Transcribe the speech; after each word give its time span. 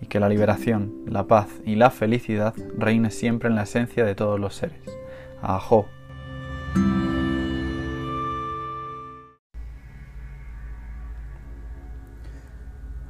y 0.00 0.06
que 0.06 0.20
la 0.20 0.28
liberación, 0.28 1.04
la 1.06 1.26
paz 1.26 1.48
y 1.64 1.74
la 1.74 1.90
felicidad 1.90 2.54
reine 2.76 3.10
siempre 3.10 3.48
en 3.48 3.56
la 3.56 3.62
esencia 3.62 4.04
de 4.04 4.14
todos 4.14 4.38
los 4.38 4.54
seres. 4.54 4.82
Ajo. 5.42 5.88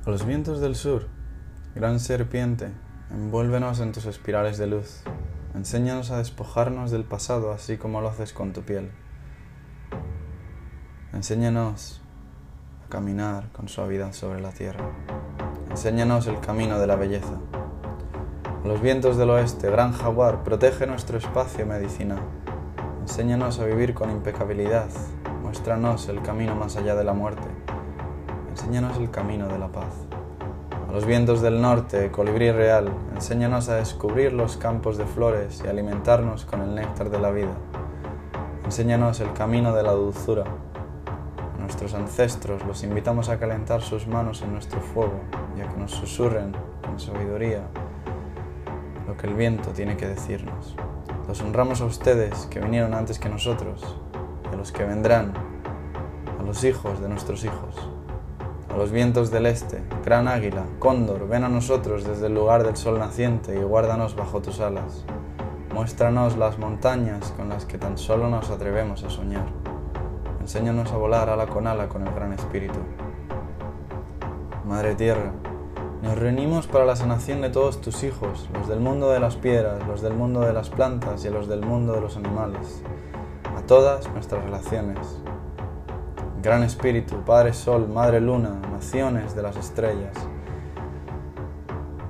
A 0.04 0.10
los 0.10 0.24
vientos 0.26 0.60
del 0.60 0.74
sur, 0.74 1.06
gran 1.74 2.00
serpiente, 2.00 2.70
envuélvenos 3.10 3.80
en 3.80 3.92
tus 3.92 4.06
espirales 4.06 4.56
de 4.56 4.66
luz. 4.66 5.02
Enséñanos 5.54 6.10
a 6.10 6.18
despojarnos 6.18 6.90
del 6.90 7.04
pasado 7.04 7.52
así 7.52 7.76
como 7.76 8.00
lo 8.00 8.08
haces 8.08 8.32
con 8.32 8.52
tu 8.52 8.62
piel. 8.62 8.90
Enséñanos 11.12 12.00
a 12.86 12.88
caminar 12.88 13.50
con 13.52 13.68
suavidad 13.68 14.12
sobre 14.12 14.40
la 14.40 14.52
tierra. 14.52 14.90
Enséñanos 15.78 16.26
el 16.26 16.40
camino 16.40 16.80
de 16.80 16.88
la 16.88 16.96
belleza. 16.96 17.34
Los 18.64 18.80
vientos 18.80 19.16
del 19.16 19.30
oeste, 19.30 19.70
gran 19.70 19.92
jaguar, 19.92 20.42
protege 20.42 20.88
nuestro 20.88 21.18
espacio 21.18 21.64
medicina. 21.66 22.16
Enséñanos 23.02 23.60
a 23.60 23.64
vivir 23.64 23.94
con 23.94 24.10
impecabilidad. 24.10 24.88
Muéstranos 25.40 26.08
el 26.08 26.20
camino 26.20 26.56
más 26.56 26.76
allá 26.76 26.96
de 26.96 27.04
la 27.04 27.12
muerte. 27.12 27.46
Enséñanos 28.50 28.96
el 28.96 29.12
camino 29.12 29.46
de 29.46 29.56
la 29.56 29.68
paz. 29.68 29.94
A 30.88 30.90
los 30.90 31.06
vientos 31.06 31.42
del 31.42 31.62
norte, 31.62 32.10
colibrí 32.10 32.50
real, 32.50 32.90
enséñanos 33.14 33.68
a 33.68 33.76
descubrir 33.76 34.32
los 34.32 34.56
campos 34.56 34.98
de 34.98 35.06
flores 35.06 35.62
y 35.64 35.68
alimentarnos 35.68 36.44
con 36.44 36.60
el 36.60 36.74
néctar 36.74 37.08
de 37.08 37.20
la 37.20 37.30
vida. 37.30 37.54
Enséñanos 38.64 39.20
el 39.20 39.32
camino 39.32 39.72
de 39.72 39.84
la 39.84 39.92
dulzura. 39.92 40.42
A 40.42 41.60
nuestros 41.60 41.94
ancestros 41.94 42.66
los 42.66 42.82
invitamos 42.82 43.28
a 43.28 43.38
calentar 43.38 43.80
sus 43.80 44.08
manos 44.08 44.42
en 44.42 44.52
nuestro 44.52 44.80
fuego 44.80 45.20
y 45.58 45.62
a 45.62 45.68
que 45.68 45.76
nos 45.76 45.90
susurren 45.90 46.52
con 46.84 46.98
sabiduría 47.00 47.62
lo 49.06 49.16
que 49.16 49.26
el 49.26 49.34
viento 49.34 49.70
tiene 49.70 49.96
que 49.96 50.06
decirnos. 50.06 50.76
Los 51.26 51.40
honramos 51.42 51.80
a 51.80 51.84
ustedes 51.84 52.46
que 52.46 52.60
vinieron 52.60 52.94
antes 52.94 53.18
que 53.18 53.28
nosotros, 53.28 53.96
a 54.52 54.56
los 54.56 54.72
que 54.72 54.84
vendrán, 54.84 55.34
a 56.38 56.42
los 56.42 56.64
hijos 56.64 57.00
de 57.00 57.08
nuestros 57.08 57.44
hijos 57.44 57.88
a 58.70 58.76
los 58.76 58.90
vientos 58.90 59.30
del 59.30 59.46
este, 59.46 59.82
gran 60.04 60.28
águila, 60.28 60.64
cóndor, 60.78 61.26
ven 61.26 61.44
a 61.44 61.48
nosotros 61.48 62.04
desde 62.04 62.26
el 62.26 62.34
lugar 62.34 62.64
del 62.64 62.76
sol 62.76 62.98
naciente 62.98 63.54
y 63.58 63.62
guárdanos 63.62 64.14
bajo 64.14 64.42
tus 64.42 64.60
alas. 64.60 65.04
Muéstranos 65.74 66.36
las 66.36 66.58
montañas 66.58 67.32
con 67.36 67.48
las 67.48 67.64
que 67.64 67.78
tan 67.78 67.96
solo 67.96 68.28
nos 68.28 68.50
atrevemos 68.50 69.04
a 69.04 69.10
soñar. 69.10 69.46
Enséñanos 70.40 70.92
a 70.92 70.96
volar 70.96 71.30
ala 71.30 71.46
con 71.46 71.66
ala 71.66 71.88
con 71.88 72.06
el 72.06 72.14
gran 72.14 72.32
espíritu. 72.32 72.78
Madre 74.66 74.94
Tierra, 74.94 75.32
nos 76.02 76.16
reunimos 76.16 76.66
para 76.68 76.84
la 76.84 76.94
sanación 76.94 77.40
de 77.40 77.50
todos 77.50 77.80
tus 77.80 78.04
hijos, 78.04 78.48
los 78.54 78.68
del 78.68 78.78
mundo 78.78 79.10
de 79.10 79.18
las 79.18 79.36
piedras, 79.36 79.86
los 79.86 80.00
del 80.00 80.14
mundo 80.14 80.40
de 80.40 80.52
las 80.52 80.70
plantas 80.70 81.24
y 81.24 81.30
los 81.30 81.48
del 81.48 81.60
mundo 81.60 81.94
de 81.94 82.00
los 82.00 82.16
animales, 82.16 82.82
a 83.56 83.62
todas 83.62 84.08
nuestras 84.12 84.44
relaciones, 84.44 84.98
Gran 86.40 86.62
Espíritu, 86.62 87.24
Padre 87.24 87.52
Sol, 87.52 87.88
Madre 87.88 88.20
Luna, 88.20 88.60
naciones 88.70 89.34
de 89.34 89.42
las 89.42 89.56
estrellas. 89.56 90.14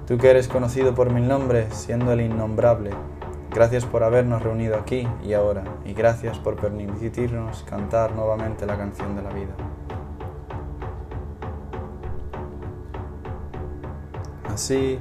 Tú 0.06 0.18
que 0.18 0.30
eres 0.30 0.48
conocido 0.48 0.94
por 0.94 1.10
mil 1.10 1.26
nombres, 1.26 1.74
siendo 1.74 2.12
el 2.12 2.20
innombrable, 2.20 2.90
gracias 3.50 3.86
por 3.86 4.02
habernos 4.02 4.42
reunido 4.42 4.76
aquí 4.76 5.08
y 5.24 5.32
ahora, 5.32 5.64
y 5.86 5.94
gracias 5.94 6.38
por 6.38 6.56
permitirnos 6.56 7.62
cantar 7.62 8.14
nuevamente 8.14 8.66
la 8.66 8.76
canción 8.76 9.16
de 9.16 9.22
la 9.22 9.30
vida. 9.30 9.67
Así, 14.58 14.98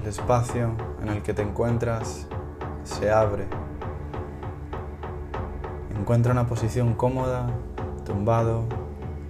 el 0.00 0.08
espacio 0.08 0.70
en 1.02 1.08
el 1.08 1.20
que 1.20 1.34
te 1.34 1.42
encuentras 1.42 2.28
se 2.84 3.10
abre. 3.10 3.48
Encuentra 5.98 6.30
una 6.30 6.46
posición 6.46 6.94
cómoda 6.94 7.48
tumbado 8.06 8.62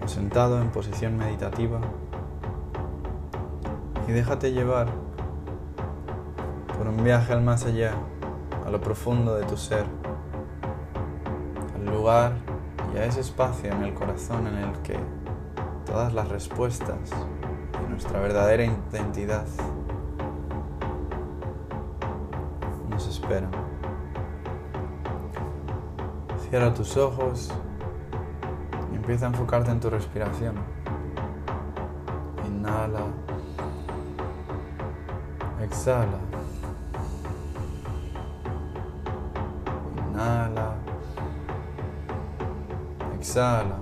o 0.05 0.06
sentado 0.06 0.61
en 0.61 0.69
posición 0.69 1.17
meditativa 1.17 1.81
y 4.06 4.12
déjate 4.12 4.53
llevar 4.53 4.89
por 6.77 6.87
un 6.87 7.03
viaje 7.03 7.33
al 7.33 7.41
más 7.41 7.65
allá, 7.65 7.95
a 8.67 8.71
lo 8.71 8.83
profundo 8.83 9.35
de 9.35 9.47
tu 9.47 9.56
ser, 9.56 9.87
al 11.75 11.87
lugar 11.87 12.35
y 12.95 12.99
a 12.99 13.06
ese 13.06 13.21
espacio 13.21 13.73
en 13.73 13.85
el 13.85 13.95
corazón 13.95 14.47
en 14.47 14.56
el 14.59 14.73
que 14.83 14.99
todas 15.87 16.12
las 16.12 16.29
respuestas 16.29 17.15
nuestra 17.99 18.21
verdadera 18.21 18.65
identidad 18.65 19.45
nos 22.89 23.09
esperan. 23.09 23.50
Cierra 26.49 26.73
tus 26.73 26.97
ojos 26.97 27.53
Empieza 28.95 29.27
a 29.27 29.29
enfocarte 29.31 29.73
en 29.73 29.81
tu 29.81 29.91
respiración. 29.91 30.55
Inhala. 32.47 33.00
Exhala. 35.61 36.19
Inhala. 40.09 40.75
Exhala. 43.19 43.79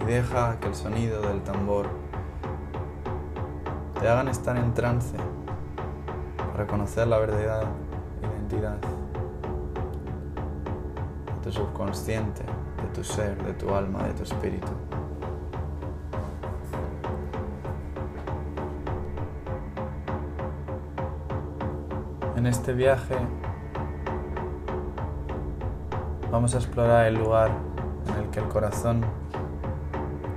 Y 0.00 0.04
deja 0.04 0.58
que 0.58 0.68
el 0.68 0.74
sonido 0.74 1.20
del 1.20 1.42
tambor 1.42 2.05
te 4.00 4.08
hagan 4.08 4.28
estar 4.28 4.56
en 4.56 4.74
trance 4.74 5.16
para 6.52 6.66
conocer 6.66 7.06
la 7.06 7.18
verdadera 7.18 7.62
identidad 8.22 8.76
de 11.26 11.40
tu 11.42 11.52
subconsciente, 11.52 12.42
de 12.42 12.88
tu 12.94 13.02
ser, 13.02 13.42
de 13.42 13.54
tu 13.54 13.74
alma, 13.74 14.02
de 14.02 14.12
tu 14.12 14.22
espíritu. 14.22 14.72
En 22.36 22.46
este 22.46 22.74
viaje 22.74 23.16
vamos 26.30 26.54
a 26.54 26.58
explorar 26.58 27.06
el 27.06 27.14
lugar 27.14 27.50
en 28.08 28.24
el 28.24 28.30
que 28.30 28.40
el 28.40 28.48
corazón 28.48 29.04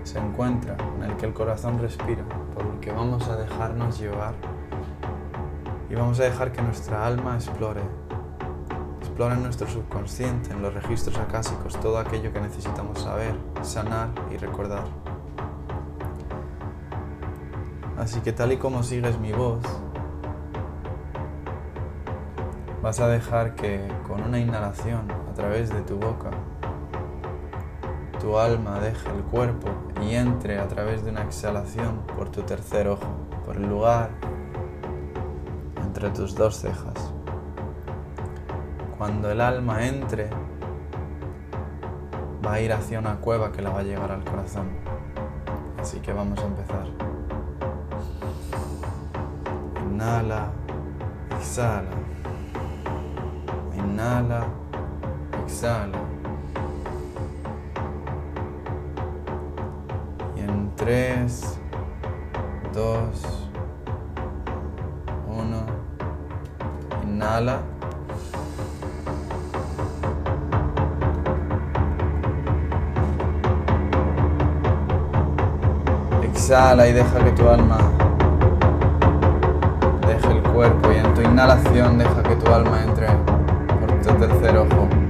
se 0.04 0.18
encuentra, 0.18 0.78
en 0.98 1.04
el 1.12 1.18
que 1.18 1.26
el 1.26 1.34
corazón 1.34 1.78
respira, 1.78 2.24
que 2.80 2.92
vamos 2.92 3.28
a 3.28 3.36
dejarnos 3.36 4.00
llevar 4.00 4.34
y 5.90 5.96
vamos 5.96 6.20
a 6.20 6.24
dejar 6.24 6.52
que 6.52 6.62
nuestra 6.62 7.06
alma 7.06 7.36
explore, 7.36 7.82
explore 9.00 9.36
en 9.36 9.44
nuestro 9.44 9.68
subconsciente, 9.68 10.52
en 10.52 10.62
los 10.62 10.74
registros 10.74 11.18
acásicos, 11.18 11.80
todo 11.80 11.98
aquello 11.98 12.32
que 12.32 12.40
necesitamos 12.40 13.00
saber, 13.00 13.36
sanar 13.62 14.10
y 14.32 14.38
recordar. 14.38 14.86
Así 17.98 18.22
que 18.22 18.32
tal 18.32 18.52
y 18.52 18.58
como 18.58 18.84
sigues 18.84 19.20
mi 19.20 19.34
voz, 19.34 19.64
vas 22.82 23.00
a 23.00 23.08
dejar 23.08 23.56
que 23.56 23.86
con 24.08 24.24
una 24.24 24.40
inhalación 24.40 25.12
a 25.30 25.34
través 25.34 25.70
de 25.70 25.82
tu 25.82 25.98
boca, 25.98 26.30
tu 28.20 28.38
alma 28.38 28.80
deje 28.80 29.10
el 29.10 29.24
cuerpo 29.24 29.70
y 30.02 30.16
entre 30.16 30.60
a 30.60 30.68
través 30.68 31.04
de 31.04 31.12
una 31.12 31.24
exhalación 31.24 32.02
por 32.18 32.30
tu 32.30 32.42
tercer 32.42 32.88
ojo, 32.88 33.08
por 33.46 33.56
el 33.56 33.68
lugar 33.68 34.10
entre 35.82 36.10
tus 36.10 36.36
dos 36.36 36.58
cejas. 36.58 37.12
Cuando 38.98 39.32
el 39.32 39.40
alma 39.40 39.88
entre, 39.88 40.30
va 42.46 42.54
a 42.54 42.62
ir 42.62 42.74
hacia 42.74 43.00
una 43.00 43.16
cueva 43.18 43.52
que 43.52 43.62
la 43.62 43.70
va 43.70 43.80
a 43.80 43.84
llevar 43.84 44.12
al 44.12 44.24
corazón. 44.24 44.68
Así 45.80 46.00
que 46.00 46.12
vamos 46.12 46.40
a 46.40 46.46
empezar. 46.46 46.88
Inhala, 49.90 50.52
exhala. 51.40 51.90
Inhala, 53.78 54.48
exhala. 55.46 56.19
3, 60.80 61.60
2, 62.74 63.50
1, 65.28 65.66
inhala. 67.04 67.60
Exhala 76.24 76.88
y 76.88 76.94
deja 76.94 77.26
que 77.26 77.32
tu 77.32 77.50
alma 77.50 77.78
deje 80.08 80.32
el 80.32 80.44
cuerpo 80.44 80.94
y 80.94 80.96
en 80.96 81.14
tu 81.14 81.22
inhalación 81.22 81.98
deja 81.98 82.24
que 82.24 82.38
tu 82.38 82.54
alma 82.54 82.82
entre 82.84 83.08
por 83.82 84.00
tu 84.02 84.14
tercer 84.14 84.58
ojo. 84.58 85.09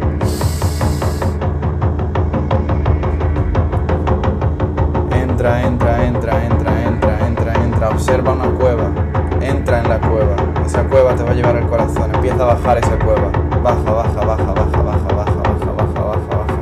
Entra, 5.40 5.64
entra, 5.64 6.04
entra, 6.04 6.44
entra, 6.44 6.86
entra, 6.86 7.26
entra, 7.26 7.54
entra. 7.64 7.90
Observa 7.92 8.34
una 8.34 8.50
cueva. 8.60 8.92
Entra 9.40 9.80
en 9.80 9.88
la 9.88 9.98
cueva. 10.02 10.36
Esa 10.66 10.84
cueva 10.84 11.16
te 11.16 11.24
va 11.24 11.32
a 11.32 11.34
llevar 11.34 11.56
al 11.56 11.66
corazón. 11.66 12.14
Empieza 12.14 12.44
a 12.44 12.56
bajar 12.56 12.78
esa 12.80 13.00
cueva. 13.00 13.32
Baja, 13.64 13.90
baja, 13.90 14.26
baja, 14.26 14.54
baja, 14.54 14.82
baja, 14.84 14.84
baja, 14.84 15.14
baja, 15.16 15.72
baja, 15.78 16.02
baja, 16.02 16.28
baja. 16.36 16.58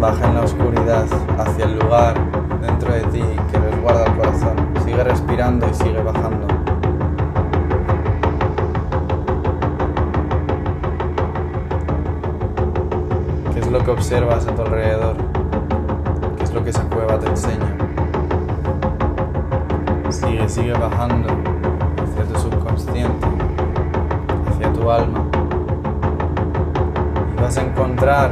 Baja 0.00 0.26
en 0.26 0.34
la 0.34 0.40
oscuridad 0.40 1.04
hacia 1.38 1.66
el 1.66 1.78
lugar 1.78 2.14
dentro 2.62 2.94
de 2.94 3.02
ti 3.02 3.22
que 3.50 3.58
resguarda 3.58 4.06
el 4.06 4.16
corazón. 4.16 4.56
Sigue 4.82 5.04
respirando 5.04 5.68
y 5.68 5.74
sigue 5.74 6.02
bajando. 6.02 6.46
¿Qué 13.52 13.60
es 13.60 13.70
lo 13.70 13.84
que 13.84 13.90
observas 13.90 14.46
a 14.46 14.54
tu 14.54 14.62
alrededor? 14.62 15.31
¿Qué 16.62 16.70
es 16.70 16.78
lo 16.78 16.88
que 16.88 16.94
esa 16.94 16.96
cueva 16.96 17.18
te 17.18 17.28
enseña? 17.28 17.76
Sigue, 20.10 20.48
sigue 20.48 20.72
bajando 20.74 21.28
hacia 22.00 22.24
tu 22.24 22.38
subconsciente, 22.38 23.26
hacia 24.48 24.72
tu 24.72 24.88
alma. 24.88 25.24
Y 27.36 27.40
vas 27.40 27.56
a 27.58 27.62
encontrar 27.62 28.30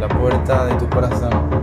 la 0.00 0.08
puerta 0.08 0.64
de 0.66 0.74
tu 0.76 0.88
corazón. 0.88 1.57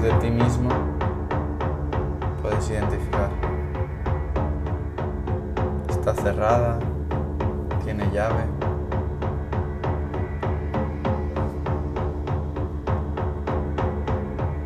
De 0.00 0.10
ti 0.14 0.30
mismo 0.30 0.70
puedes 2.42 2.68
identificar? 2.70 3.30
¿Está 5.88 6.14
cerrada? 6.14 6.78
¿Tiene 7.84 8.10
llave? 8.12 8.44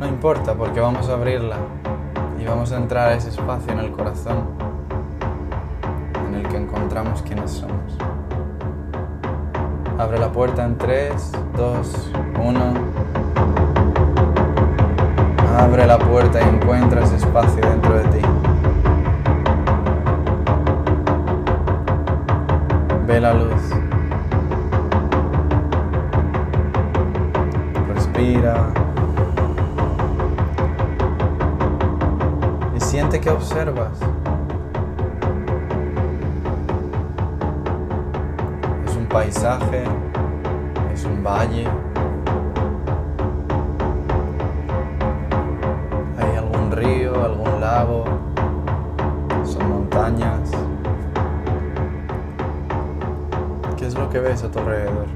No 0.00 0.06
importa 0.06 0.54
porque 0.54 0.80
vamos 0.80 1.08
a 1.08 1.14
abrirla 1.14 1.56
y 2.40 2.44
vamos 2.44 2.73
a 2.73 2.76
entrar 2.76 3.08
a 3.08 3.14
ese 3.14 3.30
espacio 3.30 3.73
en 3.73 3.80
el 3.80 3.92
corazón 3.92 4.44
en 6.26 6.35
el 6.35 6.49
que 6.49 6.56
encontramos 6.56 7.23
quiénes 7.23 7.50
somos. 7.50 7.97
Abre 9.99 10.18
la 10.18 10.30
puerta 10.30 10.64
en 10.64 10.78
3, 10.78 11.32
2, 11.56 12.11
1. 12.40 13.67
Abre 15.59 15.88
la 15.88 15.99
puerta 15.99 16.41
y 16.41 16.45
encuentra 16.45 17.03
ese 17.03 17.17
espacio 17.17 17.61
dentro 17.61 17.99
de 17.99 18.05
ti. 18.05 18.21
Ve 23.09 23.21
la 23.21 23.35
luz. 23.35 23.62
Respira. 27.93 28.69
Y 32.77 32.81
siente 32.81 33.21
que 33.21 33.29
observas. 33.29 33.99
Es 38.87 38.97
un 38.97 39.07
paisaje, 39.07 39.83
es 40.95 41.05
un 41.05 41.25
valle. 41.25 41.67
A 54.28 54.50
tu 54.50 54.58
alrededor? 54.58 55.06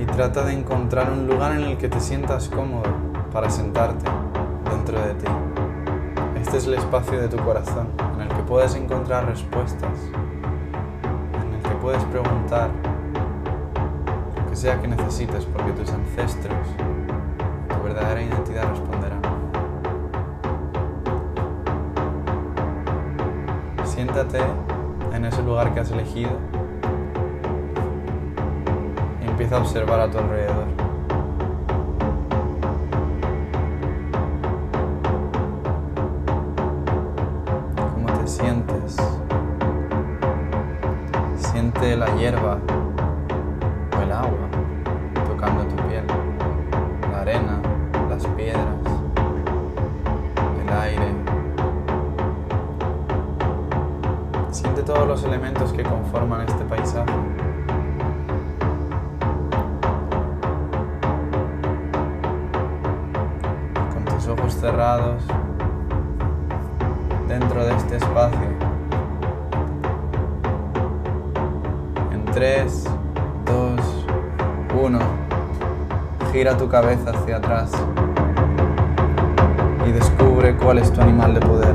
Y 0.00 0.06
trata 0.06 0.44
de 0.46 0.54
encontrar 0.54 1.12
un 1.12 1.26
lugar 1.26 1.52
en 1.52 1.64
el 1.64 1.76
que 1.76 1.88
te 1.88 2.00
sientas 2.00 2.48
cómodo 2.48 2.84
para 3.30 3.50
sentarte 3.50 4.10
dentro 4.70 4.98
de 5.02 5.14
ti. 5.16 5.26
Este 6.40 6.56
es 6.56 6.66
el 6.66 6.74
espacio 6.74 7.20
de 7.20 7.28
tu 7.28 7.36
corazón 7.44 7.88
en 8.14 8.22
el 8.22 8.28
que 8.28 8.42
puedes 8.44 8.74
encontrar 8.74 9.26
respuestas, 9.26 9.98
en 11.42 11.54
el 11.54 11.62
que 11.62 11.76
puedes 11.82 12.02
preguntar 12.04 12.70
lo 14.34 14.50
que 14.50 14.56
sea 14.56 14.80
que 14.80 14.88
necesites 14.88 15.44
porque 15.44 15.72
tus 15.72 15.90
ancestros, 15.90 16.68
tu 17.68 17.82
verdadera 17.84 18.22
identidad 18.22 18.70
responderán. 18.70 18.97
siéntate 24.18 24.44
en 25.14 25.24
ese 25.24 25.42
lugar 25.42 25.72
que 25.72 25.78
has 25.78 25.90
elegido 25.92 26.30
y 29.22 29.28
empieza 29.28 29.56
a 29.56 29.60
observar 29.60 30.00
a 30.00 30.10
tu 30.10 30.18
alrededor. 30.18 30.66
¿Cómo 37.94 38.18
te 38.18 38.26
sientes? 38.26 38.96
Siente 41.36 41.96
la 41.96 42.12
hierba 42.16 42.58
cabeza 76.68 77.10
hacia 77.10 77.38
atrás 77.38 77.70
y 79.86 79.90
descubre 79.90 80.54
cuál 80.56 80.78
es 80.78 80.92
tu 80.92 81.00
animal 81.00 81.34
de 81.34 81.40
poder. 81.40 81.74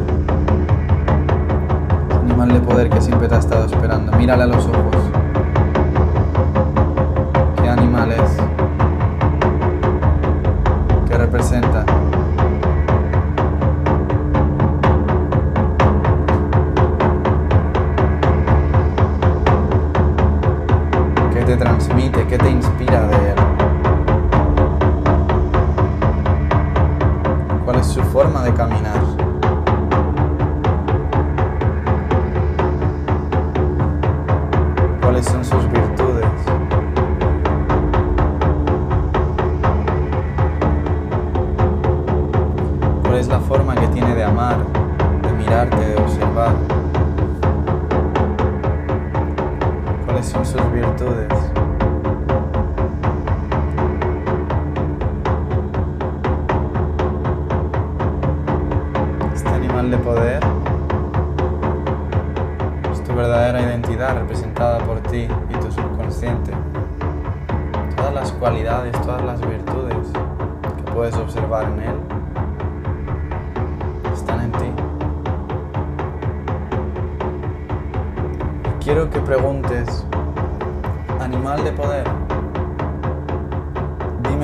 Animal 2.21 2.53
de 2.53 2.59
poder 2.59 2.89
que 2.89 3.01
siempre 3.01 3.27
te 3.27 3.35
ha 3.35 3.39
estado 3.39 3.65
esperando. 3.65 4.11
Mírale 4.13 4.43
a 4.43 4.47
los 4.47 4.65
ojos. 4.67 4.95
¿Qué 7.61 7.69
animal 7.69 8.11
es? 8.11 8.62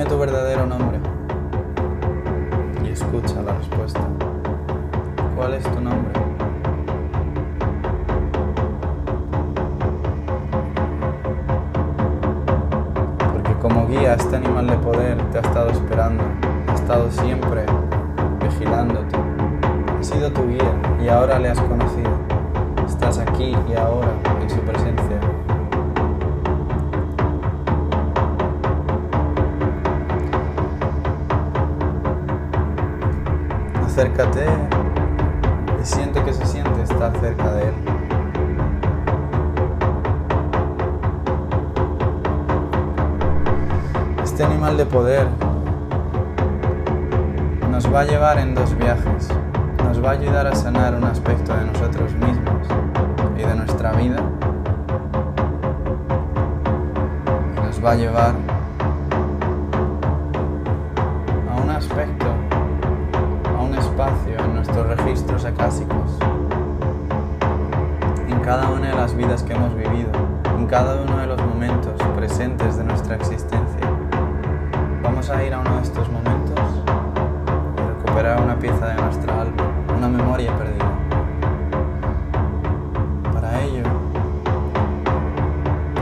Dime 0.00 0.08
tu 0.08 0.18
verdadero 0.18 0.64
nombre 0.64 0.98
y 2.82 2.88
escucha 2.88 3.42
la 3.42 3.52
respuesta. 3.52 4.00
¿Cuál 5.36 5.52
es 5.54 5.64
tu 5.64 5.78
nombre? 5.78 6.12
Porque 13.32 13.52
como 13.60 13.86
guía 13.88 14.14
este 14.14 14.36
animal 14.36 14.68
de 14.68 14.76
poder 14.78 15.18
te 15.32 15.38
ha 15.38 15.42
estado 15.42 15.68
esperando, 15.68 16.24
ha 16.68 16.74
estado 16.74 17.10
siempre 17.10 17.66
vigilándote, 18.42 19.16
ha 19.98 20.02
sido 20.02 20.32
tu 20.32 20.48
guía 20.48 20.72
y 21.04 21.08
ahora 21.08 21.38
le 21.38 21.50
has 21.50 21.60
conocido. 21.60 22.10
Estás 22.86 23.18
aquí 23.18 23.54
y 23.68 23.74
ahora 23.74 24.29
Acércate 34.00 34.46
y 35.78 35.84
siente 35.84 36.24
que 36.24 36.32
se 36.32 36.46
siente 36.46 36.82
estar 36.82 37.12
cerca 37.20 37.52
de 37.52 37.64
él. 37.64 37.74
Este 44.24 44.42
animal 44.42 44.78
de 44.78 44.86
poder 44.86 45.26
nos 47.70 47.92
va 47.92 48.00
a 48.00 48.04
llevar 48.04 48.38
en 48.38 48.54
dos 48.54 48.74
viajes. 48.78 49.28
Nos 49.84 50.02
va 50.02 50.08
a 50.08 50.12
ayudar 50.12 50.46
a 50.46 50.54
sanar 50.54 50.94
un 50.94 51.04
aspecto 51.04 51.54
de 51.54 51.66
nosotros 51.66 52.14
mismos 52.14 52.68
y 53.36 53.42
de 53.42 53.54
nuestra 53.54 53.92
vida. 53.92 54.16
Nos 57.66 57.84
va 57.84 57.90
a 57.90 57.96
llevar 57.96 58.49
acásicos. 65.60 66.16
En 68.28 68.40
cada 68.40 68.70
una 68.70 68.88
de 68.88 68.94
las 68.94 69.14
vidas 69.14 69.42
que 69.42 69.52
hemos 69.52 69.74
vivido, 69.76 70.10
en 70.56 70.66
cada 70.66 71.02
uno 71.02 71.18
de 71.18 71.26
los 71.26 71.38
momentos 71.42 71.92
presentes 72.16 72.78
de 72.78 72.84
nuestra 72.84 73.16
existencia. 73.16 73.80
Vamos 75.02 75.28
a 75.28 75.44
ir 75.44 75.52
a 75.52 75.58
uno 75.58 75.76
de 75.76 75.82
estos 75.82 76.08
momentos 76.08 76.58
y 77.76 77.88
recuperar 77.88 78.40
una 78.40 78.58
pieza 78.58 78.86
de 78.86 79.02
nuestra 79.02 79.42
alma, 79.42 79.62
una 79.98 80.08
memoria 80.08 80.50
perdida. 80.56 80.90
Para 83.34 83.60
ello, 83.60 83.82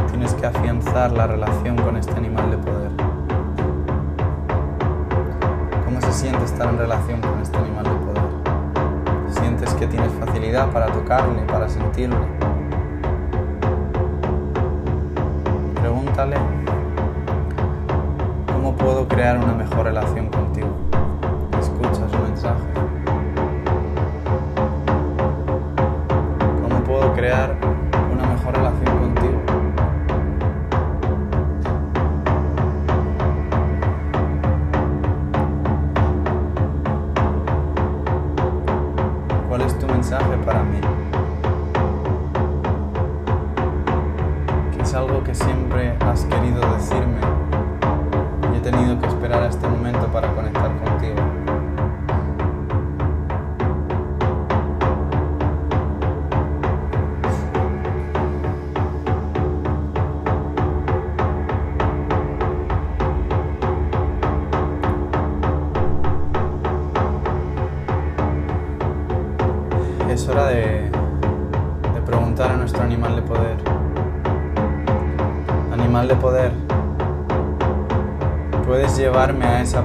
tienes 0.08 0.34
que 0.34 0.46
afianzar 0.46 1.10
la 1.10 1.26
relación 1.26 1.76
con 1.78 1.96
este 1.96 2.12
animal 2.12 2.50
de 2.52 2.58
poder. 2.58 2.90
¿Cómo 5.84 6.00
se 6.00 6.12
siente 6.12 6.44
estar 6.44 6.68
en 6.68 6.78
relación 6.78 7.20
con 7.20 7.40
este 7.40 7.58
animal 7.58 7.77
que 9.78 9.86
tienes 9.86 10.12
facilidad 10.14 10.70
para 10.72 10.86
tocarle, 10.86 11.40
para 11.42 11.68
sentirle? 11.68 12.16
Pregúntale 15.80 16.36
¿Cómo 18.52 18.74
puedo 18.76 19.06
crear 19.06 19.38
una 19.38 19.54
mejor 19.54 19.84
relación 19.84 20.26
contigo? 20.30 20.47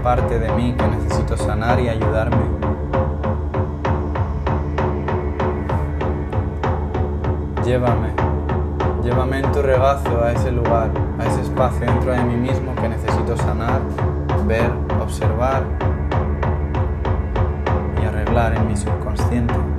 Parte 0.03 0.37
de 0.37 0.51
mí 0.51 0.75
que 0.77 0.85
necesito 0.85 1.37
sanar 1.37 1.79
y 1.79 1.87
ayudarme. 1.87 2.43
Llévame, 7.63 8.09
llévame 9.01 9.39
en 9.39 9.51
tu 9.53 9.61
regazo 9.61 10.21
a 10.21 10.33
ese 10.33 10.51
lugar, 10.51 10.89
a 11.17 11.25
ese 11.25 11.41
espacio 11.41 11.85
dentro 11.85 12.11
de 12.11 12.21
mí 12.21 12.35
mismo 12.35 12.75
que 12.75 12.89
necesito 12.89 13.37
sanar, 13.37 13.79
ver, 14.45 14.69
observar 15.01 15.63
y 18.01 18.05
arreglar 18.05 18.55
en 18.55 18.67
mi 18.67 18.75
subconsciente 18.75 19.72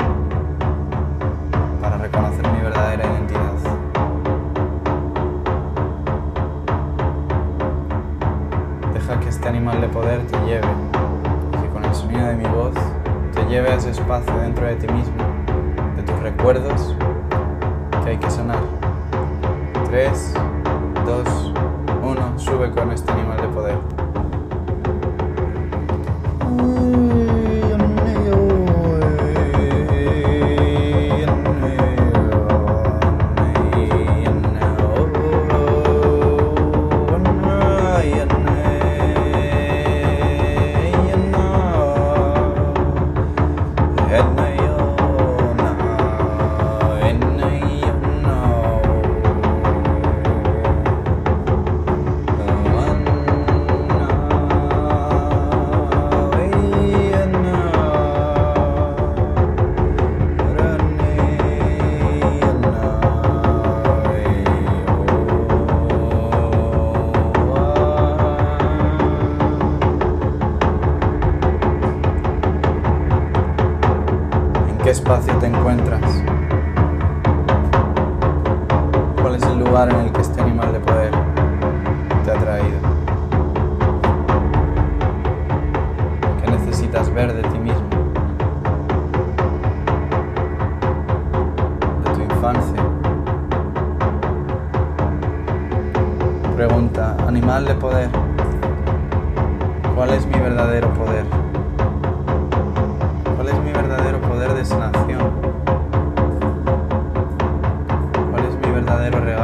ese 13.75 13.90
espacio 13.90 14.33
dentro 14.38 14.66
de 14.66 14.76
ti 14.76 14.87
mismo, 14.87 15.25
de 15.97 16.02
tus 16.02 16.19
recuerdos 16.21 16.95
que 18.04 18.11
hay 18.11 18.19
que 18.19 18.31
sanar. 18.31 18.61
3, 19.90 20.35
2, 21.04 21.52
1, 22.02 22.38
sube 22.38 22.71
con 22.71 22.93
este 22.93 23.11
animal 23.11 23.24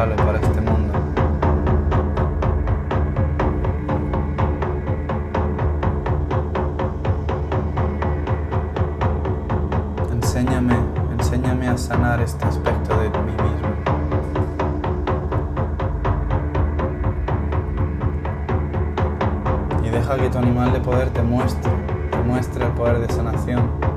para 0.08 0.40
este 0.40 0.60
mundo? 0.62 0.94
Enséñame, 10.10 10.74
enséñame 11.12 11.68
a 11.68 11.76
sanar 11.76 12.18
este 12.22 12.46
aspecto 12.46 12.96
de 12.98 13.10
mí 13.10 13.32
mismo. 13.32 13.68
Y 19.84 19.90
deja 19.90 20.16
que 20.16 20.30
tu 20.30 20.38
animal 20.38 20.72
de 20.72 20.80
poder 20.80 21.10
te 21.10 21.20
muestre, 21.20 21.70
te 22.10 22.18
muestre 22.20 22.64
el 22.64 22.72
poder 22.72 23.00
de 23.00 23.12
sanación. 23.12 23.89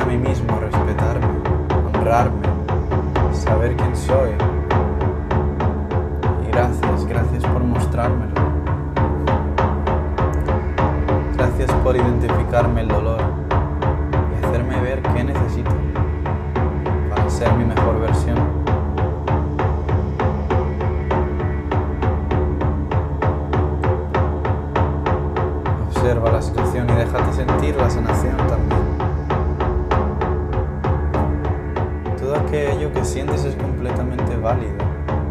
A 0.00 0.04
mí 0.04 0.16
mismo, 0.16 0.58
respetarme, 0.60 1.26
honrarme, 1.92 2.40
saber 3.32 3.76
quién 3.76 3.94
soy. 3.96 4.30
Y 6.46 6.50
gracias, 6.50 7.04
gracias 7.06 7.42
por 7.44 7.62
mostrármelo. 7.64 8.32
Gracias 11.36 11.70
por 11.82 11.96
identificarme 11.96 12.82
el 12.82 12.88
dolor 12.88 13.20
y 14.32 14.44
hacerme 14.46 14.80
ver 14.80 15.02
qué 15.02 15.24
necesito 15.24 15.70
para 17.10 17.28
ser 17.28 17.52
mi 17.54 17.64
mejor 17.64 18.00
versión. 18.00 18.38
Observa 25.90 26.30
la 26.30 26.40
situación 26.40 26.88
y 26.88 26.92
déjate 26.92 27.32
sentir 27.32 27.76
la 27.76 27.90
sanación 27.90 28.36
también. 28.36 28.87
Sientes 33.08 33.44
es 33.44 33.56
completamente 33.56 34.36
válido. 34.36 34.76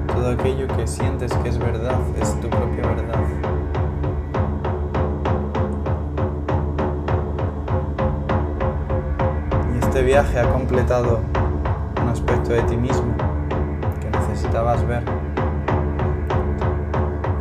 Todo 0.07 0.31
aquello 0.31 0.67
que 0.75 0.87
sientes 0.87 1.31
que 1.31 1.49
es 1.49 1.57
verdad 1.57 1.95
es 2.19 2.33
tu 2.41 2.49
propia 2.49 2.87
verdad. 2.87 3.19
Y 9.73 9.77
este 9.77 10.01
viaje 10.01 10.39
ha 10.39 10.51
completado 10.51 11.19
un 12.01 12.09
aspecto 12.09 12.49
de 12.49 12.61
ti 12.63 12.75
mismo 12.75 13.13
que 14.01 14.09
necesitabas 14.09 14.85
ver. 14.87 15.03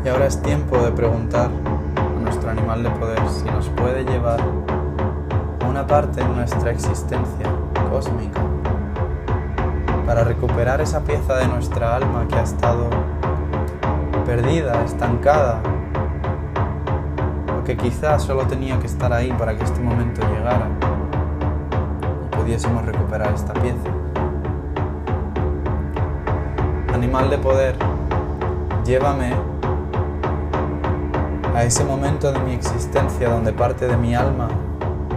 Y 0.05 0.09
ahora 0.09 0.27
es 0.27 0.41
tiempo 0.43 0.77
de 0.79 0.93
preguntar 0.93 1.51
a 1.97 2.21
nuestro 2.21 2.51
animal 2.51 2.83
de 2.83 2.91
poder 2.91 3.21
si 3.29 3.47
nos 3.47 3.69
puede 3.71 4.05
llevar 4.05 4.41
a 4.41 5.67
una 5.67 5.87
parte 5.87 6.23
de 6.23 6.29
nuestra 6.29 6.71
existencia 6.71 7.51
cósmica 7.91 8.46
para 10.07 10.23
recuperar 10.23 10.81
esa 10.81 11.01
pieza 11.01 11.35
de 11.35 11.49
nuestra 11.49 11.97
alma 11.97 12.27
que 12.29 12.37
ha 12.37 12.43
estado 12.43 12.89
perdida, 14.25 14.85
estancada, 14.85 15.61
o 17.61 17.65
que 17.65 17.77
quizás 17.77 18.23
solo 18.23 18.47
tenía 18.47 18.79
que 18.79 18.87
estar 18.87 19.13
ahí 19.13 19.33
para 19.33 19.57
que 19.57 19.65
este 19.65 19.81
momento 19.81 20.21
llegara 20.29 20.69
y 22.25 22.37
pudiésemos 22.37 22.85
recuperar 22.85 23.35
esta 23.35 23.53
pieza. 23.55 23.91
Animal 26.95 27.29
de 27.29 27.39
poder, 27.39 27.75
llévame 28.85 29.35
a 31.53 31.65
ese 31.65 31.85
momento 31.85 32.33
de 32.33 32.39
mi 32.41 32.55
existencia 32.55 33.29
donde 33.29 33.53
parte 33.53 33.89
de 33.89 33.97
mi 33.97 34.15
alma 34.15 34.49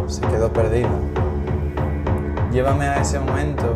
se 0.08 0.22
quedó 0.22 0.52
perdida. 0.52 0.90
Llévame 2.52 2.88
a 2.88 3.00
ese 3.00 3.20
momento 3.20 3.76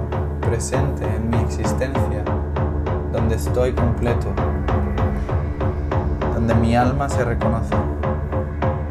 presente 0.54 1.04
en 1.04 1.32
mi 1.32 1.38
existencia, 1.38 2.24
donde 3.12 3.34
estoy 3.34 3.74
completo, 3.74 4.28
donde 6.36 6.54
mi 6.54 6.76
alma 6.76 7.10
se 7.10 7.26
reconoce. 7.26 7.74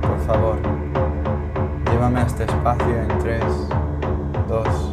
Por 0.00 0.18
favor, 0.26 0.56
llévame 1.88 2.18
a 2.18 2.24
este 2.24 2.42
espacio 2.42 3.02
en 3.02 3.18
3, 3.20 3.44
2, 4.48 4.91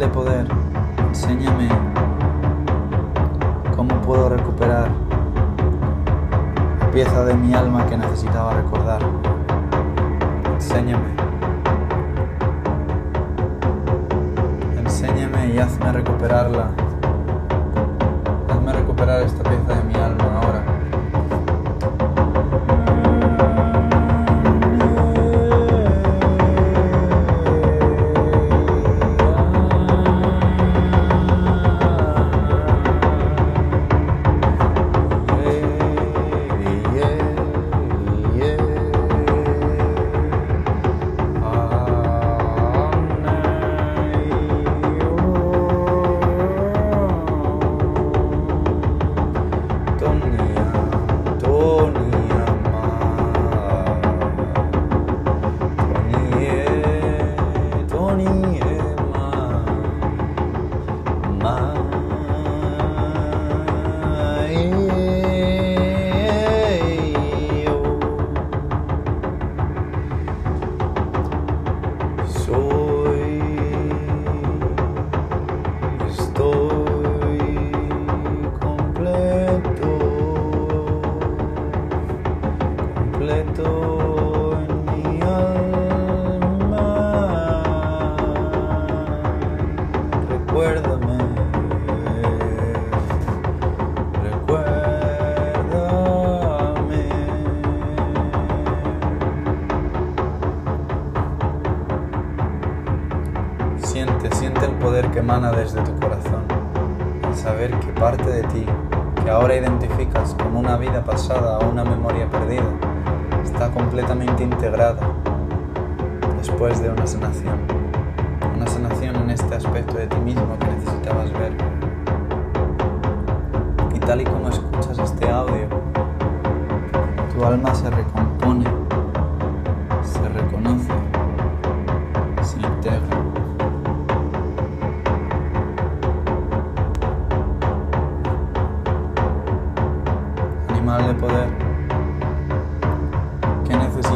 de 0.00 0.08
poder, 0.08 0.46
enséñame 1.08 1.68
cómo 3.76 3.94
puedo 4.00 4.30
recuperar 4.30 4.88
la 6.80 6.90
pieza 6.90 7.22
de 7.26 7.34
mi 7.34 7.52
alma 7.52 7.86
que 7.86 7.98
necesitaba 7.98 8.54
recordar. 8.54 9.02
Enséñame. 10.54 11.10
Enséñame 14.78 15.54
y 15.54 15.58
hazme 15.58 15.92
recuperarla 15.92 16.70
recuperar 18.72 19.22
esta 19.22 19.42
pieza 19.42 19.79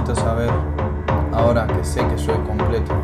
necesito 0.05 0.15
saber 0.15 0.51
ahora 1.33 1.67
que 1.67 1.83
sé 1.83 2.07
que 2.07 2.19
soy 2.19 2.37
completo. 2.47 2.95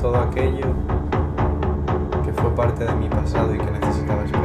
todo 0.00 0.16
aquello 0.16 0.66
que 2.24 2.32
fue 2.32 2.50
parte 2.54 2.84
de 2.84 2.94
mi 2.94 3.08
pasado 3.08 3.54
y 3.54 3.58
que 3.58 3.70
necesitaba 3.70 4.24
yo. 4.24 4.39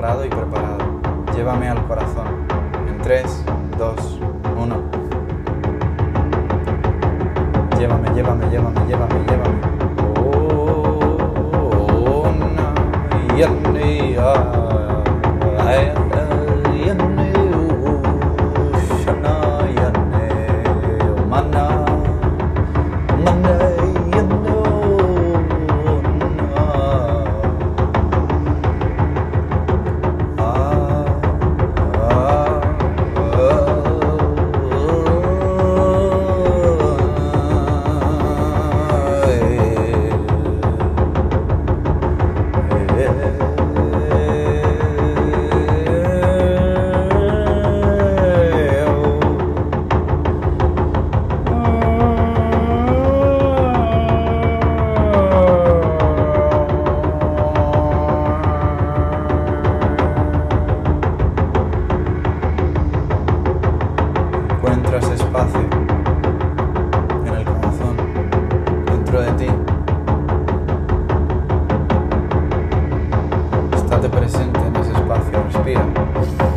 y 0.00 0.30
preparado. 0.30 0.78
Llévame 1.34 1.68
al 1.68 1.86
corazón. 1.86 2.26
En 2.88 2.96
3, 3.02 3.44
2, 3.76 4.20
1. 4.56 4.76
Llévame, 7.78 8.08
llévame, 8.14 8.46
llévame, 8.50 8.80
llévame, 8.88 9.14
llévame. 9.28 9.60
Oh, 10.24 10.80
presente 74.10 74.58
en 74.60 74.76
ese 74.76 74.92
espacio, 74.92 75.44
respira. 75.44 76.49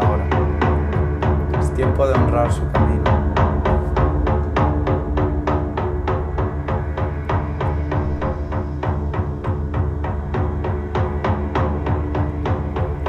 Ahora. 0.00 0.24
Es 1.60 1.72
tiempo 1.74 2.06
de 2.06 2.14
honrar 2.14 2.52
su 2.52 2.62
camino. 2.72 3.04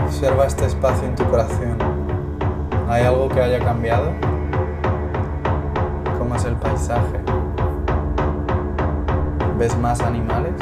Observa 0.05 0.45
este 0.45 0.65
espacio 0.65 1.07
en 1.07 1.15
tu 1.15 1.25
corazón. 1.25 1.77
¿Hay 2.89 3.03
algo 3.03 3.29
que 3.29 3.41
haya 3.41 3.59
cambiado? 3.59 4.11
¿Cómo 6.17 6.35
es 6.35 6.45
el 6.45 6.55
paisaje? 6.55 7.19
¿Ves 9.57 9.77
más 9.77 10.01
animales? 10.01 10.53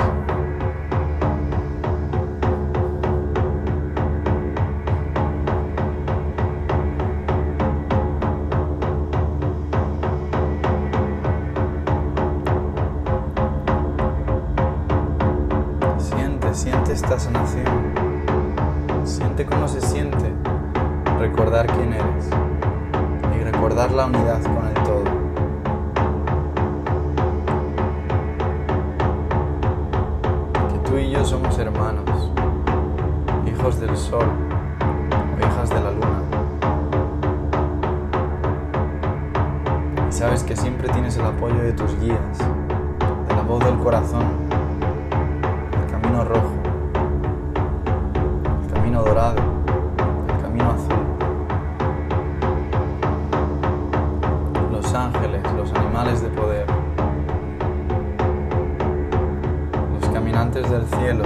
Cielo, 61.04 61.26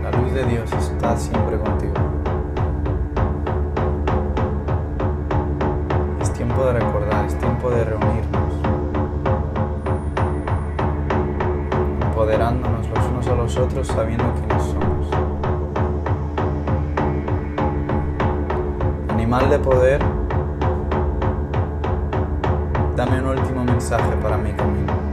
la 0.00 0.12
luz 0.12 0.32
de 0.32 0.44
Dios 0.44 0.72
está 0.72 1.16
siempre 1.16 1.58
contigo. 1.58 1.94
Es 6.20 6.32
tiempo 6.32 6.64
de 6.66 6.74
recordar, 6.74 7.24
es 7.24 7.36
tiempo 7.36 7.68
de 7.70 7.84
reunirnos, 7.84 8.54
empoderándonos 12.00 12.88
los 12.88 13.06
unos 13.06 13.26
a 13.26 13.34
los 13.34 13.56
otros 13.56 13.88
sabiendo 13.88 14.32
quiénes 14.34 14.62
somos. 14.62 15.10
Animal 19.08 19.50
de 19.50 19.58
poder, 19.58 20.00
dame 22.94 23.20
un 23.20 23.36
último 23.36 23.64
mensaje 23.64 24.12
para 24.22 24.36
mi 24.36 24.52
camino. 24.52 25.09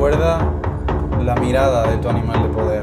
Recuerda 0.00 0.38
la 1.22 1.34
mirada 1.34 1.86
de 1.86 1.98
tu 1.98 2.08
animal 2.08 2.42
de 2.42 2.48
poder, 2.48 2.82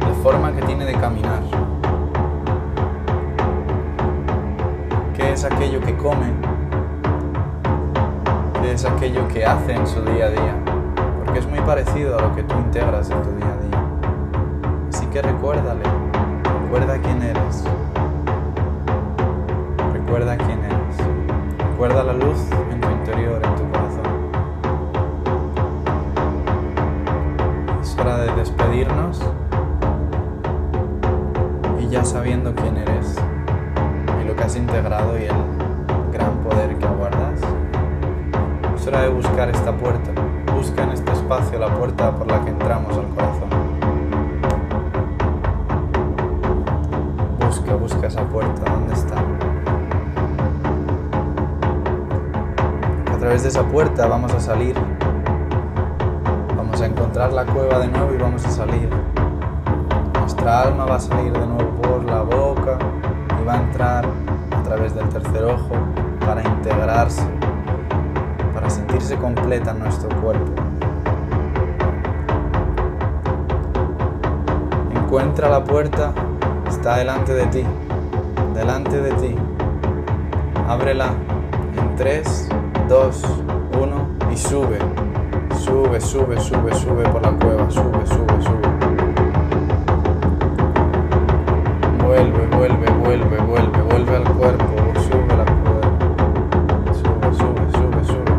la 0.00 0.14
forma 0.22 0.52
que 0.52 0.60
tiene 0.60 0.84
de 0.84 0.92
caminar. 0.92 1.40
¿Qué 5.16 5.32
es 5.32 5.42
aquello 5.42 5.80
que 5.80 5.96
come? 5.96 6.26
¿Qué 8.60 8.72
es 8.72 8.84
aquello 8.84 9.26
que 9.28 9.46
hace 9.46 9.72
en 9.72 9.86
su 9.86 10.02
día 10.02 10.26
a 10.26 10.28
día? 10.28 10.56
Porque 11.24 11.38
es 11.38 11.46
muy 11.48 11.60
parecido 11.60 12.18
a 12.18 12.20
lo 12.20 12.36
que 12.36 12.42
tú 12.42 12.56
integras 12.58 13.08
en 13.08 13.22
tu 13.22 13.30
día 13.30 13.46
a 13.46 13.56
día. 13.66 14.88
Así 14.92 15.06
que 15.06 15.22
recuérdale, 15.22 15.84
recuerda 16.64 16.98
quién 16.98 17.22
eres. 17.22 17.64
Recuerda 19.94 20.36
quién 20.36 20.62
eres. 20.62 20.98
Recuerda 21.70 22.04
la 22.04 22.12
luz 22.12 22.44
despedirnos 28.70 29.20
y 31.80 31.88
ya 31.88 32.04
sabiendo 32.04 32.54
quién 32.54 32.76
eres 32.76 33.16
y 34.22 34.24
lo 34.24 34.36
que 34.36 34.44
has 34.44 34.56
integrado 34.56 35.18
y 35.18 35.24
el 35.24 35.34
gran 36.12 36.36
poder 36.38 36.76
que 36.76 36.84
aguardas, 36.84 37.40
es 38.76 38.86
hora 38.86 39.02
de 39.02 39.08
buscar 39.08 39.50
esta 39.50 39.76
puerta. 39.76 40.10
Busca 40.54 40.84
en 40.84 40.90
este 40.90 41.10
espacio 41.12 41.58
la 41.58 41.74
puerta 41.74 42.14
por 42.14 42.26
la 42.30 42.44
que 42.44 42.50
entramos 42.50 42.96
al 42.96 43.08
corazón. 43.08 43.48
Busca, 47.44 47.74
busca 47.74 48.06
esa 48.06 48.22
puerta. 48.24 48.70
¿Dónde 48.70 48.94
está? 48.94 49.16
A 53.12 53.18
través 53.18 53.42
de 53.42 53.48
esa 53.48 53.64
puerta 53.64 54.06
vamos 54.06 54.32
a 54.32 54.40
salir 54.40 54.76
la 57.28 57.44
cueva 57.44 57.80
de 57.80 57.88
nuevo 57.88 58.14
y 58.14 58.16
vamos 58.16 58.46
a 58.46 58.50
salir. 58.50 58.88
Nuestra 60.18 60.62
alma 60.62 60.86
va 60.86 60.96
a 60.96 61.00
salir 61.00 61.30
de 61.30 61.46
nuevo 61.46 61.70
por 61.82 62.02
la 62.04 62.22
boca 62.22 62.78
y 63.38 63.44
va 63.44 63.54
a 63.54 63.56
entrar 63.58 64.06
a 64.50 64.62
través 64.62 64.94
del 64.94 65.06
tercer 65.10 65.44
ojo 65.44 65.74
para 66.24 66.42
integrarse, 66.42 67.22
para 68.54 68.70
sentirse 68.70 69.16
completa 69.16 69.72
en 69.72 69.80
nuestro 69.80 70.08
cuerpo. 70.22 70.50
Encuentra 74.94 75.50
la 75.50 75.62
puerta, 75.62 76.14
está 76.70 76.96
delante 76.96 77.34
de 77.34 77.46
ti, 77.48 77.64
delante 78.54 78.96
de 78.98 79.10
ti. 79.12 79.34
Ábrela 80.66 81.12
en 81.76 81.96
3, 81.96 82.48
2, 82.88 83.22
1 83.78 84.08
y 84.32 84.36
sube. 84.38 84.99
Sube, 85.64 86.00
sube, 86.00 86.40
sube, 86.40 86.74
sube 86.74 87.02
por 87.10 87.20
la 87.22 87.32
cueva, 87.32 87.70
sube, 87.70 88.06
sube, 88.06 88.42
sube. 88.42 88.68
Vuelve, 92.02 92.46
vuelve, 92.56 92.90
vuelve, 92.90 93.38
vuelve, 93.40 93.82
vuelve 93.82 94.16
al 94.16 94.24
cuerpo, 94.24 94.64
sube 95.02 95.36
la 95.36 95.44
cueva. 95.44 95.88
Sube, 96.94 97.28
sube, 97.34 97.64
sube, 97.72 98.04
sube. 98.06 98.32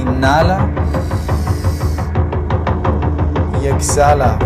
Inhala 0.00 0.58
y 3.62 3.66
exhala. 3.66 4.38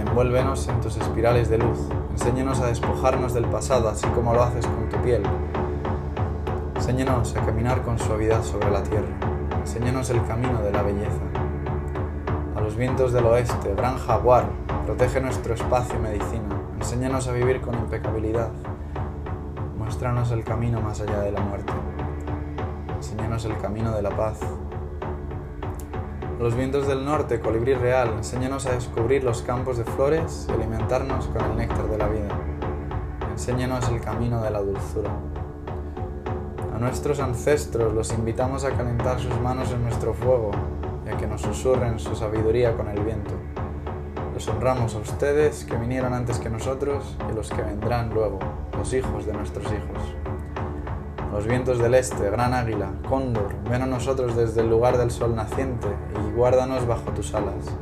Envuélvenos 0.00 0.68
en 0.68 0.80
tus 0.80 0.96
espirales 0.96 1.48
de 1.48 1.58
luz. 1.58 1.78
Enséñanos 2.12 2.60
a 2.60 2.66
despojarnos 2.66 3.34
del 3.34 3.46
pasado, 3.46 3.88
así 3.88 4.06
como 4.08 4.32
lo 4.32 4.42
haces 4.42 4.66
con 4.66 4.88
tu 4.88 4.96
piel. 4.98 5.22
Enséñanos 6.74 7.36
a 7.36 7.44
caminar 7.44 7.82
con 7.82 7.98
suavidad 7.98 8.42
sobre 8.42 8.70
la 8.70 8.82
tierra. 8.82 9.14
Enséñanos 9.60 10.10
el 10.10 10.24
camino 10.26 10.60
de 10.62 10.72
la 10.72 10.82
belleza. 10.82 11.22
A 12.54 12.60
los 12.60 12.76
vientos 12.76 13.12
del 13.12 13.26
oeste, 13.26 13.74
gran 13.74 13.98
jaguar, 13.98 14.48
protege 14.84 15.20
nuestro 15.20 15.54
espacio 15.54 15.96
y 15.98 16.02
medicina. 16.02 16.62
Enséñanos 16.76 17.28
a 17.28 17.32
vivir 17.32 17.60
con 17.60 17.74
impecabilidad. 17.74 18.50
Muéstranos 19.78 20.30
el 20.30 20.44
camino 20.44 20.80
más 20.80 21.00
allá 21.00 21.20
de 21.20 21.32
la 21.32 21.40
muerte. 21.40 21.72
Enséñanos 22.96 23.44
el 23.44 23.56
camino 23.58 23.92
de 23.92 24.02
la 24.02 24.10
paz. 24.10 24.38
Los 26.38 26.54
vientos 26.54 26.86
del 26.86 27.02
norte, 27.02 27.40
colibrí 27.40 27.72
real, 27.72 28.10
enséñanos 28.18 28.66
a 28.66 28.72
descubrir 28.72 29.24
los 29.24 29.40
campos 29.40 29.78
de 29.78 29.84
flores 29.84 30.46
y 30.50 30.52
alimentarnos 30.52 31.28
con 31.28 31.42
el 31.42 31.56
néctar 31.56 31.88
de 31.88 31.96
la 31.96 32.08
vida. 32.08 32.28
Enséñanos 33.30 33.88
el 33.88 34.02
camino 34.02 34.42
de 34.42 34.50
la 34.50 34.60
dulzura. 34.60 35.10
A 36.74 36.78
nuestros 36.78 37.20
ancestros 37.20 37.94
los 37.94 38.12
invitamos 38.12 38.64
a 38.64 38.72
calentar 38.72 39.18
sus 39.18 39.34
manos 39.40 39.72
en 39.72 39.82
nuestro 39.82 40.12
fuego 40.12 40.50
y 41.06 41.08
a 41.08 41.16
que 41.16 41.26
nos 41.26 41.40
susurren 41.40 41.98
su 41.98 42.14
sabiduría 42.14 42.76
con 42.76 42.88
el 42.88 43.00
viento. 43.00 43.32
Los 44.34 44.46
honramos 44.48 44.94
a 44.94 44.98
ustedes 44.98 45.64
que 45.64 45.76
vinieron 45.76 46.12
antes 46.12 46.38
que 46.38 46.50
nosotros 46.50 47.16
y 47.30 47.34
los 47.34 47.48
que 47.48 47.62
vendrán 47.62 48.10
luego, 48.12 48.40
los 48.76 48.92
hijos 48.92 49.24
de 49.24 49.32
nuestros 49.32 49.64
hijos. 49.72 50.35
Los 51.36 51.46
vientos 51.46 51.78
del 51.78 51.92
este, 51.92 52.30
gran 52.30 52.54
águila, 52.54 52.92
cóndor, 53.06 53.54
ven 53.68 53.82
a 53.82 53.86
nosotros 53.86 54.34
desde 54.36 54.62
el 54.62 54.70
lugar 54.70 54.96
del 54.96 55.10
sol 55.10 55.36
naciente 55.36 55.86
y 56.16 56.34
guárdanos 56.34 56.86
bajo 56.86 57.10
tus 57.10 57.34
alas. 57.34 57.76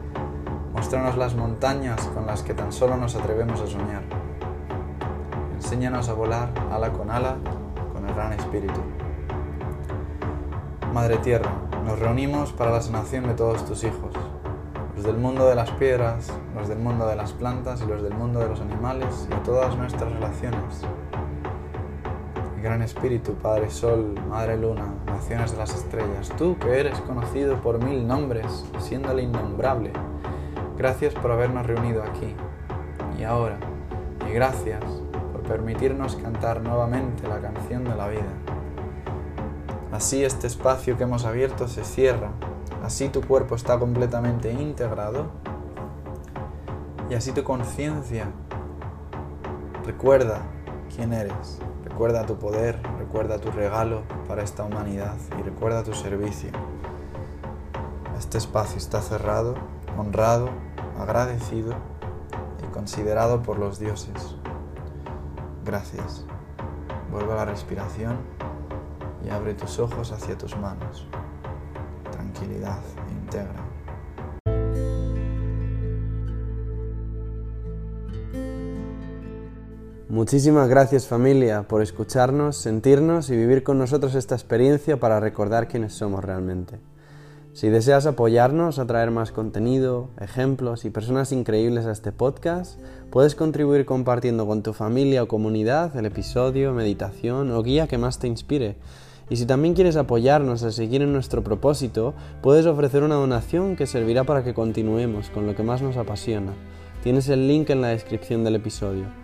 Muéstranos 0.72 1.16
las 1.16 1.36
montañas 1.36 2.00
con 2.08 2.26
las 2.26 2.42
que 2.42 2.52
tan 2.52 2.72
solo 2.72 2.96
nos 2.96 3.14
atrevemos 3.14 3.60
a 3.60 3.68
soñar. 3.68 4.02
Enséñanos 5.54 6.08
a 6.08 6.14
volar 6.14 6.50
ala 6.72 6.92
con 6.92 7.12
ala 7.12 7.36
con 7.92 8.04
el 8.08 8.12
gran 8.12 8.32
espíritu. 8.32 8.80
Madre 10.92 11.18
Tierra, 11.18 11.52
nos 11.84 12.00
reunimos 12.00 12.52
para 12.52 12.72
la 12.72 12.82
sanación 12.82 13.28
de 13.28 13.34
todos 13.34 13.64
tus 13.64 13.84
hijos, 13.84 14.12
los 14.96 15.04
del 15.04 15.16
mundo 15.16 15.46
de 15.46 15.54
las 15.54 15.70
piedras, 15.70 16.32
los 16.56 16.66
del 16.66 16.80
mundo 16.80 17.06
de 17.06 17.14
las 17.14 17.32
plantas 17.32 17.82
y 17.82 17.86
los 17.86 18.02
del 18.02 18.14
mundo 18.14 18.40
de 18.40 18.48
los 18.48 18.60
animales 18.60 19.28
y 19.30 19.44
todas 19.44 19.76
nuestras 19.76 20.12
relaciones. 20.12 20.84
Gran 22.64 22.80
Espíritu, 22.80 23.34
Padre 23.34 23.68
Sol, 23.68 24.14
Madre 24.30 24.56
Luna, 24.56 24.86
naciones 25.04 25.52
de 25.52 25.58
las 25.58 25.74
estrellas, 25.74 26.30
tú 26.38 26.56
que 26.58 26.80
eres 26.80 26.98
conocido 27.00 27.60
por 27.60 27.84
mil 27.84 28.06
nombres, 28.06 28.64
siendo 28.78 29.12
el 29.12 29.20
innombrable, 29.20 29.92
gracias 30.74 31.12
por 31.12 31.30
habernos 31.30 31.66
reunido 31.66 32.02
aquí 32.02 32.34
y 33.18 33.24
ahora, 33.24 33.58
y 34.26 34.32
gracias 34.32 34.82
por 35.30 35.42
permitirnos 35.42 36.16
cantar 36.16 36.62
nuevamente 36.62 37.28
la 37.28 37.38
canción 37.38 37.84
de 37.84 37.96
la 37.96 38.08
vida. 38.08 38.32
Así 39.92 40.24
este 40.24 40.46
espacio 40.46 40.96
que 40.96 41.04
hemos 41.04 41.26
abierto 41.26 41.68
se 41.68 41.84
cierra, 41.84 42.30
así 42.82 43.10
tu 43.10 43.20
cuerpo 43.20 43.56
está 43.56 43.78
completamente 43.78 44.50
integrado 44.50 45.26
y 47.10 47.14
así 47.14 47.30
tu 47.32 47.44
conciencia 47.44 48.30
recuerda 49.84 50.40
quién 50.96 51.12
eres. 51.12 51.60
Recuerda 51.94 52.26
tu 52.26 52.36
poder, 52.36 52.80
recuerda 52.98 53.38
tu 53.38 53.52
regalo 53.52 54.02
para 54.26 54.42
esta 54.42 54.64
humanidad 54.64 55.14
y 55.38 55.42
recuerda 55.42 55.84
tu 55.84 55.94
servicio. 55.94 56.50
Este 58.18 58.36
espacio 58.36 58.78
está 58.78 59.00
cerrado, 59.00 59.54
honrado, 59.96 60.48
agradecido 60.98 61.72
y 62.64 62.72
considerado 62.72 63.44
por 63.44 63.60
los 63.60 63.78
dioses. 63.78 64.34
Gracias. 65.64 66.26
Vuelve 67.12 67.32
a 67.34 67.36
la 67.36 67.44
respiración 67.44 68.16
y 69.24 69.30
abre 69.30 69.54
tus 69.54 69.78
ojos 69.78 70.10
hacia 70.10 70.36
tus 70.36 70.56
manos. 70.56 71.06
Tranquilidad, 72.10 72.80
integra. 73.08 73.63
Muchísimas 80.14 80.68
gracias 80.68 81.08
familia 81.08 81.64
por 81.66 81.82
escucharnos, 81.82 82.56
sentirnos 82.56 83.30
y 83.30 83.36
vivir 83.36 83.64
con 83.64 83.78
nosotros 83.78 84.14
esta 84.14 84.36
experiencia 84.36 85.00
para 85.00 85.18
recordar 85.18 85.66
quiénes 85.66 85.92
somos 85.92 86.24
realmente. 86.24 86.78
Si 87.52 87.68
deseas 87.68 88.06
apoyarnos 88.06 88.78
a 88.78 88.86
traer 88.86 89.10
más 89.10 89.32
contenido, 89.32 90.10
ejemplos 90.20 90.84
y 90.84 90.90
personas 90.90 91.32
increíbles 91.32 91.84
a 91.86 91.90
este 91.90 92.12
podcast, 92.12 92.78
puedes 93.10 93.34
contribuir 93.34 93.86
compartiendo 93.86 94.46
con 94.46 94.62
tu 94.62 94.72
familia 94.72 95.20
o 95.20 95.26
comunidad 95.26 95.96
el 95.96 96.06
episodio, 96.06 96.72
meditación 96.72 97.50
o 97.50 97.60
guía 97.64 97.88
que 97.88 97.98
más 97.98 98.20
te 98.20 98.28
inspire. 98.28 98.76
Y 99.28 99.34
si 99.34 99.46
también 99.46 99.74
quieres 99.74 99.96
apoyarnos 99.96 100.62
a 100.62 100.70
seguir 100.70 101.02
en 101.02 101.12
nuestro 101.12 101.42
propósito, 101.42 102.14
puedes 102.40 102.66
ofrecer 102.66 103.02
una 103.02 103.16
donación 103.16 103.74
que 103.74 103.88
servirá 103.88 104.22
para 104.22 104.44
que 104.44 104.54
continuemos 104.54 105.30
con 105.30 105.44
lo 105.48 105.56
que 105.56 105.64
más 105.64 105.82
nos 105.82 105.96
apasiona. 105.96 106.52
Tienes 107.02 107.28
el 107.28 107.48
link 107.48 107.68
en 107.70 107.80
la 107.80 107.88
descripción 107.88 108.44
del 108.44 108.54
episodio. 108.54 109.23